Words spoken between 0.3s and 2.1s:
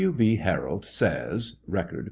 Harrold says, (Record, p.